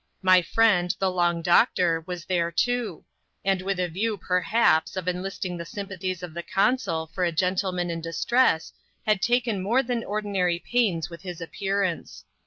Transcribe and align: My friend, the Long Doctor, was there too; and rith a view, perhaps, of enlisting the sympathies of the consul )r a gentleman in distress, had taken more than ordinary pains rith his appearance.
My 0.23 0.41
friend, 0.41 0.95
the 0.97 1.11
Long 1.11 1.43
Doctor, 1.43 2.03
was 2.07 2.25
there 2.25 2.49
too; 2.51 3.05
and 3.45 3.61
rith 3.61 3.77
a 3.77 3.87
view, 3.87 4.17
perhaps, 4.17 4.95
of 4.97 5.07
enlisting 5.07 5.57
the 5.57 5.63
sympathies 5.63 6.23
of 6.23 6.33
the 6.33 6.41
consul 6.41 7.11
)r 7.15 7.23
a 7.23 7.31
gentleman 7.31 7.91
in 7.91 8.01
distress, 8.01 8.73
had 9.05 9.21
taken 9.21 9.61
more 9.61 9.83
than 9.83 10.03
ordinary 10.03 10.57
pains 10.57 11.09
rith 11.09 11.21
his 11.21 11.39
appearance. 11.39 12.25